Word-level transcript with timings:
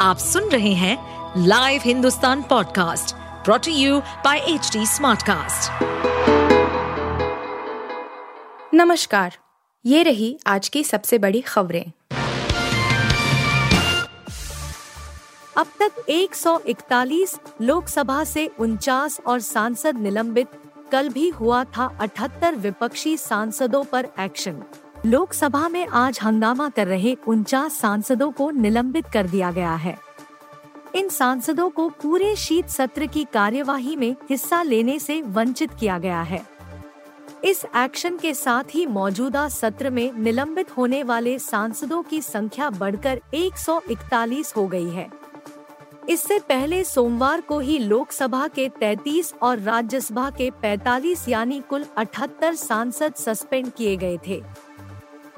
आप 0.00 0.18
सुन 0.18 0.44
रहे 0.44 0.72
हैं 0.72 1.44
live 1.46 1.80
Hindustan 1.84 2.42
podcast 2.42 3.14
brought to 3.44 3.72
you 3.72 3.98
by 4.00 4.38
H 4.38 4.70
Smartcast. 4.76 5.82
नमस्कार, 8.74 9.36
ये 9.84 10.02
रही 10.02 10.38
आज 10.46 10.68
की 10.68 10.84
सबसे 10.84 11.18
बड़ी 11.18 11.40
खबरें 11.40 11.84
अब 15.56 15.66
तक 15.82 16.04
141 16.08 17.38
लोकसभा 17.62 18.24
से 18.24 18.46
उनचास 18.58 19.20
और 19.26 19.40
सांसद 19.40 19.98
निलंबित, 19.98 20.48
कल 20.92 21.08
भी 21.08 21.28
हुआ 21.28 21.64
था 21.64 21.98
78 22.00 22.54
विपक्षी 22.54 23.16
सांसदों 23.16 23.84
पर 23.84 24.08
एक्शन 24.20 24.62
लोकसभा 25.06 25.68
में 25.68 25.86
आज 25.86 26.18
हंगामा 26.22 26.68
कर 26.68 26.86
रहे 26.86 27.16
उनचास 27.28 27.74
सांसदों 27.74 28.30
को 28.30 28.50
निलंबित 28.50 29.06
कर 29.06 29.26
दिया 29.26 29.52
गया 29.52 29.74
है। 29.74 29.98
इन 30.94 31.08
सांसदों 31.08 31.70
को 31.70 31.88
पूरे 31.88 32.36
शीत 32.36 32.68
सत्र 32.68 33.06
की 33.06 33.24
कार्यवाही 33.24 33.96
में 33.96 34.16
हिस्सा 34.30 34.62
लेने 34.62 34.98
से 34.98 35.22
वंचित 35.22 35.70
किया 35.80 35.98
गया 35.98 36.22
है। 36.22 36.46
इस 37.44 37.64
एक्शन 37.76 38.16
के 38.16 38.34
साथ 38.34 38.64
ही 38.74 38.86
मौजूदा 38.86 39.48
सत्र 39.48 39.90
में 39.90 40.12
निलंबित 40.12 40.76
होने 40.76 41.02
वाले 41.02 41.38
सांसदों 41.38 42.02
की 42.02 42.22
संख्या 42.22 42.70
बढ़कर 42.70 43.20
141 43.34 44.56
हो 44.56 44.66
गई 44.66 44.90
है। 44.90 45.08
इससे 46.08 46.38
पहले 46.38 46.84
सोमवार 46.84 47.40
को 47.40 47.58
ही 47.58 47.78
लोकसभा 47.78 48.48
के 48.48 48.68
33 48.68 49.34
और 49.42 49.58
राज्यसभा 49.58 50.30
के 50.30 50.50
45 50.50 51.28
यानी 51.28 51.62
कुल 51.70 51.84
78 51.98 52.54
सांसद 52.54 53.14
सस्पेंड 53.14 53.70
किए 53.72 53.96
गए 53.96 54.18
थे। 54.26 54.42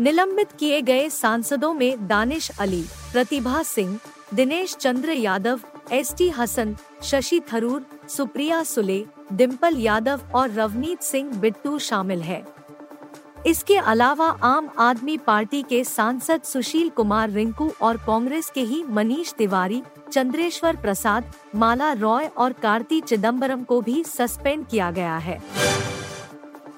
निलंबित 0.00 0.52
किए 0.52 0.80
गए 0.82 1.08
सांसदों 1.08 1.72
में 1.74 2.06
दानिश 2.06 2.50
अली, 2.60 2.82
प्रतिभा 3.12 3.62
सिंह, 3.62 3.98
दिनेश 4.34 4.76
चंद्र 4.76 5.12
यादव 5.12 5.60
एस 5.92 6.14
टी 6.18 6.28
हसन, 6.28 6.76
शशि 7.02 7.40
थरूर, 7.52 7.84
सुप्रिया 8.08 8.62
सुले 8.62 9.04
डिम्पल 9.32 9.76
यादव 9.76 10.20
और 10.34 10.50
रवनीत 10.50 11.02
सिंह 11.02 11.32
बिट्टू 11.32 11.78
शामिल 11.78 12.22
है। 12.22 12.42
इसके 13.46 13.76
अलावा 13.76 14.26
आम 14.42 14.68
आदमी 14.78 15.16
पार्टी 15.16 15.62
के 15.62 15.84
सांसद 15.84 16.42
सुशील 16.42 16.88
कुमार 16.88 17.30
रिंकू 17.30 17.70
और 17.82 17.96
कांग्रेस 17.96 18.50
के 18.54 18.60
ही 18.60 18.82
मनीष 18.88 19.32
तिवारी, 19.32 19.82
चंद्रेश्वर 20.12 20.76
प्रसाद, 20.76 21.32
माला 21.54 21.92
रॉय 21.92 22.26
और 22.26 22.52
कार्ति 22.52 23.00
चिदम्बरम 23.00 23.62
को 23.62 23.80
भी 23.80 24.02
सस्पेंड 24.04 24.66
किया 24.66 24.90
गया 24.90 25.16
है। 25.16 25.40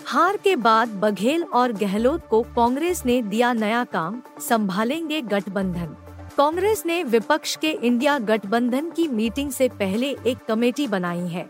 हार 0.06 0.36
के 0.36 0.56
बाद 0.56 0.88
बघेल 0.88 1.44
और 1.44 1.72
गहलोत 1.72 2.26
को 2.28 2.40
कांग्रेस 2.42 3.02
ने 3.06 3.22
दिया 3.22 3.52
नया 3.52 3.84
काम, 3.84 4.20
संभालेंगे 4.40 5.20
गठबंधन। 5.22 5.96
कांग्रेस 6.36 6.82
ने 6.86 7.02
विपक्ष 7.02 7.56
के 7.56 7.70
इंडिया 7.70 8.18
गठबंधन 8.18 8.90
की 8.90 9.08
मीटिंग 9.08 9.50
से 9.50 9.68
पहले 9.68 10.16
एक 10.26 10.44
कमेटी 10.48 10.86
बनाई 10.86 11.26
है। 11.28 11.48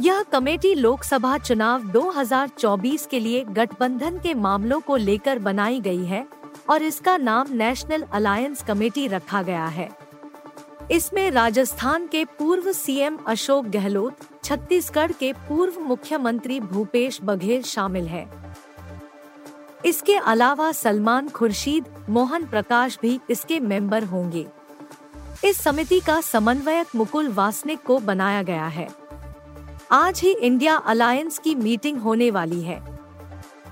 यह 0.00 0.22
कमेटी 0.22 0.74
लोकसभा 0.74 1.38
चुनाव 1.38 1.82
2024 1.82 3.06
के 3.06 3.20
लिए 3.20 3.44
गठबंधन 3.44 4.18
के 4.18 4.34
मामलों 4.34 4.80
को 4.80 4.96
लेकर 4.96 5.38
बनाई 5.38 5.80
गई 5.80 6.04
है 6.04 6.26
और 6.70 6.82
इसका 6.82 7.16
नाम 7.16 7.46
नेशनल 7.50 8.02
अलायंस 8.02 8.62
कमेटी 8.62 9.06
रखा 9.06 9.42
गया 9.42 9.66
है। 9.66 9.88
इसमें 10.90 11.30
राजस्थान 11.30 12.06
के 12.06 12.24
पूर्व 12.24 12.72
सीएम 12.72 13.18
अशोक 13.26 13.66
गहलोत, 13.66 14.16
छत्तीसगढ़ 14.44 15.12
के 15.12 15.32
पूर्व 15.32 15.80
मुख्यमंत्री 15.80 16.60
भूपेश 16.60 17.20
बघेल 17.22 17.62
शामिल 17.62 18.06
है। 18.06 18.28
इसके 19.84 20.14
अलावा 20.14 20.72
सलमान 20.72 21.28
खुर्शीद, 21.28 21.84
मोहन 22.08 22.46
प्रकाश 22.46 22.98
भी 23.02 23.20
इसके 23.30 23.60
मेंबर 23.60 24.04
होंगे। 24.04 24.46
इस 25.44 25.60
समिति 25.60 26.00
का 26.00 26.20
समन्वयक 26.20 26.86
मुकुल 26.96 27.28
वासनिक 27.28 27.82
को 27.82 27.98
बनाया 27.98 28.42
गया 28.42 28.66
है। 28.66 28.88
आज 29.90 30.20
ही 30.20 30.32
इंडिया 30.32 30.76
अलायंस 30.76 31.38
की 31.38 31.54
मीटिंग 31.54 31.98
होने 31.98 32.30
वाली 32.30 32.60
है। 32.60 32.98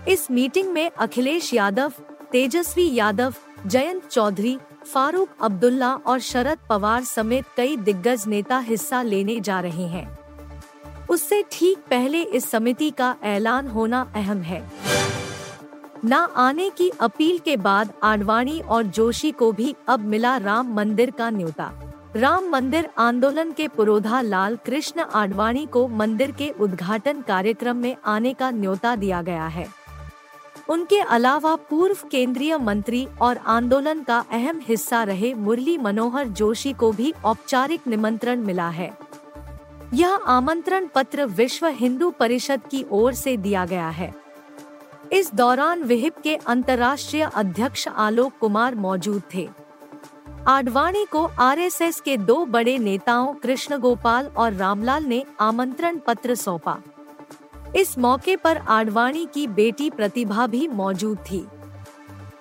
इस 0.08 0.31
मीटिंग 0.31 0.72
में 0.72 0.91
अखिलेश 0.91 1.54
यादव, 1.54 1.92
तेजस्वी 2.32 2.94
यादव 2.94 3.34
जयंत 3.66 4.08
चौधरी, 4.08 4.58
फारूक 4.84 5.28
अब्दुल्ला 5.42 5.92
और 5.97 6.19
शरद 6.20 6.58
पवार 6.69 7.04
समेत 7.04 7.44
कई 7.56 7.76
दिग्गज 7.76 8.25
नेता 8.26 8.58
हिस्सा 8.58 9.02
लेने 9.02 9.41
जा 9.41 9.60
रहे 9.60 9.86
हैं। 9.86 10.06
उससे 11.10 11.42
ठीक 11.52 11.78
पहले 11.91 12.22
इस 12.22 12.50
समिति 12.50 12.91
का 12.91 13.14
ऐलान 13.25 13.69
होना 13.69 14.00
अहम 14.14 14.38
है। 14.38 14.62
न 16.04 16.12
आने 16.36 16.69
की 16.70 16.88
अपील 17.00 17.38
के 17.38 17.56
बाद 17.56 17.92
आडवाणी 18.02 18.60
और 18.60 18.82
जोशी 18.82 19.30
को 19.30 19.50
भी 19.52 19.75
अब 19.88 20.00
मिला 20.00 20.36
राम 20.36 20.75
मंदिर 20.75 21.10
का 21.10 21.31
न्योता। 21.31 21.70
राम 22.16 22.48
मंदिर 22.48 22.88
आंदोलन 22.98 23.52
के 23.52 23.69
पुरोधा 23.69 24.20
लाल 24.20 24.56
कृष्ण 24.56 25.00
आडवाणी 25.00 25.64
को 25.66 25.86
मंदिर 25.88 26.31
के 26.31 26.50
उद्घाटन 26.50 27.20
कार्यक्रम 27.20 27.76
में 27.76 27.96
आने 28.04 28.34
का 28.34 28.50
न्योता 28.50 28.94
दिया 28.96 29.22
गया 29.22 29.46
है। 29.46 29.66
उनके 30.69 30.98
अलावा 30.98 31.54
पूर्व 31.70 32.06
केंद्रीय 32.10 32.56
मंत्री 32.58 33.06
और 33.20 33.36
आंदोलन 33.36 34.02
का 34.02 34.19
अहम 34.32 34.60
हिस्सा 34.62 35.02
रहे 35.04 35.34
मुरली 35.34 35.78
मनोहर 35.78 36.28
जोशी 36.28 36.72
को 36.72 36.92
भी 36.92 37.12
औपचारिक 37.25 37.86
निमंत्रण 37.86 38.41
मिला 38.41 38.69
है। 38.69 38.91
यह 39.94 40.14
आमंत्रण 40.26 40.86
पत्र 40.94 41.25
विश्व 41.25 41.66
हिंदू 41.66 42.10
परिषद 42.10 42.60
की 42.70 42.84
ओर 42.91 43.14
से 43.14 43.36
दिया 43.36 43.64
गया 43.66 43.88
है। 43.88 44.12
इस 45.12 45.34
दौरान 45.34 45.82
विहिप 45.82 46.19
के 46.19 46.34
अंतर्राष्ट्रीय 46.36 47.31
अध्यक्ष 47.34 47.88
आलोक 47.88 48.32
कुमार 48.41 48.75
मौजूद 48.75 49.22
थे। 49.34 49.48
आडवाणी 50.46 51.04
को 51.04 51.25
आरएसएस 51.41 52.00
के 52.00 52.16
दो 52.16 52.44
बड़े 52.46 52.78
नेताओं 52.78 53.34
कृष्ण 53.34 53.78
गोपाल 53.78 54.26
और 54.26 54.52
रामलाल 54.52 55.04
ने 55.04 55.25
आमंत्रण 55.41 55.98
पत्र 55.98 56.34
सौंपा। 56.34 56.78
इस 57.76 57.98
मौके 57.98 58.36
पर 58.36 58.56
आडवाणी 58.56 59.26
की 59.34 59.46
बेटी 59.46 59.90
प्रतिभा 59.90 60.46
भी 60.46 60.66
मौजूद 60.68 61.18
थी। 61.30 61.46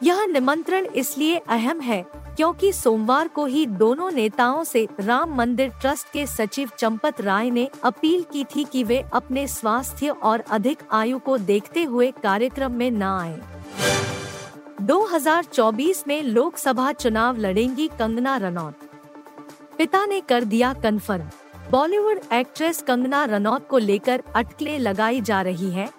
यह 0.04 0.26
निमंत्रण 0.26 0.86
इसलिए 0.86 1.38
अहम 1.38 1.80
है 1.82 2.06
क्योंकि 2.38 2.72
सोमवार 2.74 3.28
को 3.28 3.46
ही 3.46 3.66
दोनों 3.66 4.12
नेताओं 4.12 4.64
से 4.64 4.88
राम 5.00 5.36
मंदिर 5.36 5.70
ट्रस्ट 5.82 6.12
के 6.14 6.26
सचिव 6.28 6.70
चंपत 6.78 7.22
राय 7.22 7.50
ने 7.50 7.70
अपील 7.84 8.24
की 8.24 8.44
थी 8.46 8.64
कि 8.64 8.84
वे 8.84 9.04
अपने 9.14 9.48
स्वास्थ्य 9.48 10.10
और 10.10 10.44
अधिक 10.52 10.84
आयु 10.92 11.20
को 11.20 11.38
देखते 11.38 11.84
हुए 11.84 12.12
कार्यक्रम 12.24 12.72
में 12.72 12.90
न 12.92 13.04
आए। 13.04 13.40
2024 14.82 16.04
में 16.08 16.22
लोकसभा 16.24 16.92
चुनाव 16.92 17.38
लड़ेंगी 17.38 17.88
कंगना 18.00 18.38
रनौत। 18.38 18.90
पिता 19.78 20.06
ने 20.06 20.20
कर 20.22 20.44
दिया 20.44 20.74
कन्फर्म 20.74 21.30
बॉलीवुड 21.72 22.20
एक्ट्रेस 22.34 22.82
कंगना 22.82 23.26
रनौत 23.26 23.68
को 23.68 23.78
लेकर 23.78 24.24
अटकलें 24.36 24.80
लगाई 24.80 25.22
जा 25.22 25.42
रही 25.42 25.70
हैं 25.72 25.90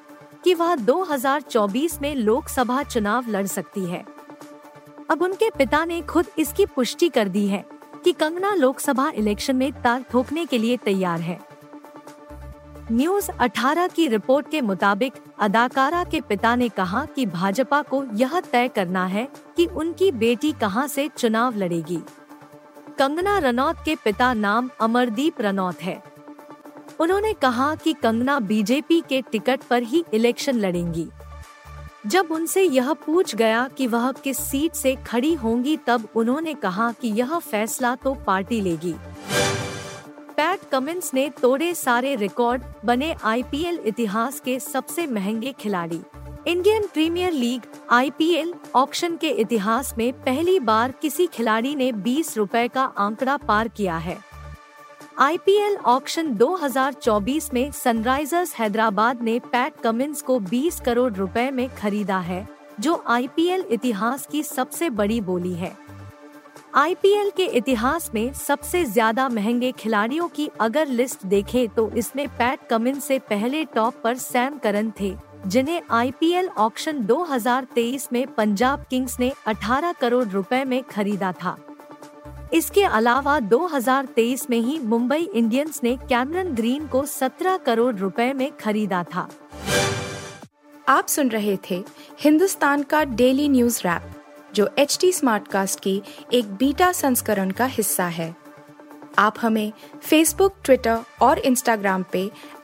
कि 0.45 0.55
वह 0.55 0.75
2024 0.75 2.03
में 2.03 2.15
लोकसभा 2.15 2.83
चुनाव 2.83 3.25
लड़ 3.29 3.47
सकती 3.47 3.85
है। 3.85 4.05
अब 5.11 5.23
उनके 5.23 5.51
पिता 5.51 5.85
ने 5.85 6.01
खुद 6.03 6.27
इसकी 6.39 6.67
पुष्टि 6.67 7.09
कर 7.09 7.29
दी 7.29 7.47
है 7.47 7.65
कि 8.05 8.13
कंगना 8.13 8.55
लोकसभा 8.55 9.11
इलेक्शन 9.11 9.57
में 9.57 9.73
तार 9.73 10.05
ठोकने 10.11 10.47
के 10.47 10.59
लिए 10.59 10.77
तैयार 10.77 11.21
है। 11.21 11.41
न्यूज़ 12.93 13.31
18 13.31 13.89
की 13.89 14.09
रिपोर्ट 14.09 14.51
के 14.51 14.61
मुताबिक 14.61 15.13
अदाकारा 15.39 16.05
के 16.05 16.21
पिता 16.21 16.57
ने 16.57 16.69
कहा 16.69 17.05
कि 17.05 17.27
भाजपा 17.27 17.83
को 17.83 18.05
यह 18.15 18.41
तय 18.41 18.69
करना 18.69 19.07
है 19.07 19.29
कि 19.57 19.67
उनकी 19.67 20.11
बेटी 20.13 20.53
कहाँ 20.53 20.87
से 20.87 21.09
चुनाव 21.09 21.57
लड़ेगी। 21.57 21.99
कंगना 22.99 23.39
रनौत 23.39 23.77
के 23.85 23.95
पिता 23.95 24.35
नाम 24.35 24.71
अमरदीप 24.81 25.41
रनौत 25.41 25.83
है। 25.83 26.03
उन्होंने 27.01 27.33
कहा 27.33 27.75
कि 27.75 27.93
कंगना 27.93 28.41
बीजेपी 28.41 29.01
के 29.01 29.23
टिकट 29.23 29.63
पर 29.63 29.83
ही 29.83 30.05
इलेक्शन 30.15 30.59
लड़ेंगी। 30.59 31.09
जब 32.07 32.29
उनसे 32.31 32.63
यह 32.63 32.93
पूछ 32.93 33.35
गया 33.35 33.69
कि 33.69 33.87
वह 33.87 34.13
किस 34.13 34.39
सीट 34.39 34.73
से 34.73 34.95
खड़ी 34.97 35.35
होंगी, 35.35 35.77
तब 35.77 36.09
उन्होंने 36.17 36.55
कहा 36.55 36.93
कि 36.93 37.09
यह 37.09 37.39
फैसला 37.39 37.95
तो 37.95 38.15
पार्टी 38.15 38.61
लेगी। 38.61 38.95
पैट 40.37 40.61
कमिंस 40.73 41.15
ने 41.15 41.29
तोड़े 41.43 41.75
सारे 41.75 42.17
रिकॉर्ड, 42.17 42.63
बने 42.85 43.15
आईपीएल 43.25 43.81
इतिहास 43.87 44.41
के 44.41 44.61
सबसे 44.61 45.07
महँगे 45.07 45.53
खिलाड़ी। 45.53 46.01
Indian 46.47 46.87
Premier 46.87 47.33
League, 47.33 47.63
IPL, 47.91 48.53
auction 48.75 49.17
के 49.17 49.29
इतिहास 49.31 49.95
में 49.99 50.13
पहली 50.15 50.59
बार 50.61 50.93
किसी 51.03 51.27
खिलाड़ी 51.27 51.75
ने 51.75 51.91
20 51.95 52.37
रुपए 52.37 52.67
का 52.69 52.83
आंकड़ा 52.83 53.37
पार 53.39 53.69
किया 53.69 53.97
है। 53.97 54.17
आईपीएल 55.19 55.77
ऑक्शन 55.87 56.35
2024 56.35 57.53
में 57.55 57.71
सनराइजर्स 57.73 58.55
हैदराबाद 58.55 59.23
ने 59.23 59.39
पैट 59.47 59.81
कमिंस 59.85 60.23
को 60.23 60.39
20 60.43 60.81
करोड़ 60.81 61.13
रुपए 61.13 61.51
में 61.51 61.69
खरीदा 61.77 62.19
है, 62.19 62.47
जो 62.81 63.03
आईपीएल 63.09 63.65
इतिहास 63.71 64.27
की 64.27 64.43
सबसे 64.43 64.91
बड़ी 64.93 65.21
बोली 65.23 65.55
है। 65.55 65.77
आईपीएल 66.75 67.31
के 67.31 67.45
इतिहास 67.49 68.11
में 68.15 68.33
सबसे 68.37 68.85
ज़्यादा 68.85 69.29
महँगे 69.29 69.73
खिलाड़ियों 69.73 70.29
की 70.29 70.51
अगर 70.61 70.89
लिस्ट 70.89 71.27
देखें 71.27 71.69
तो 71.69 71.91
इसमें 71.93 72.27
पैट 72.29 72.69
कमिंस 72.71 73.05
से 73.05 73.19
पहले 73.31 73.65
टॉप 73.65 74.01
पर 74.05 74.17
सैम 74.17 74.59
करन 74.59 74.93
थे 75.01 75.17
जिन्हें 75.47 75.83
आईपीएल 75.91 76.49
ऑक्शन 76.49 76.99
2023 76.99 78.09
में 78.13 78.27
पंजाब 78.27 78.85
किंग्स 78.91 79.21
ने 79.21 79.33
18 79.47 79.93
करोड़ 79.93 80.25
रुपए 80.25 80.65
में 80.65 80.83
खरीदा 80.83 81.33
था। 81.33 81.57
इसके 82.53 82.85
अलावा 82.85 83.39
2023 83.41 84.51
में 84.51 84.59
ही 84.61 84.79
मुंबई 84.79 85.23
इंडियंस 85.35 85.81
ने 85.85 85.97
कैमरन 85.97 86.49
ग्रीन 86.49 86.87
को 86.87 87.07
17 87.07 87.57
करोड़ 87.57 87.95
रुपए 87.95 88.33
में 88.33 88.51
खरीदा 88.57 89.05
था। 89.15 89.29
आप 90.89 91.07
सुन 91.07 91.29
रहे 91.29 91.59
थे 91.71 91.85
हिंदुस्तान 92.21 92.83
का 92.83 93.05
डेली 93.05 93.49
न्यूज़ 93.49 93.81
रैप, 93.81 94.11
जो 94.55 94.69
एच 94.79 94.99
टी 95.01 95.13
स्मार्टकास्ट 95.13 95.81
की 95.81 96.03
एक 96.33 96.55
बीटा 96.55 96.93
संस्करण 96.93 97.51
का 97.51 97.65
हिस्सा 97.65 98.05
है। 98.05 98.35
आप 99.19 99.35
हमें 99.41 99.73
फेसबुक 100.03 100.55
ट्विटर 100.65 100.99
और 101.23 101.39
इंस्टाग्राम 101.39 102.05
पे 102.13 102.31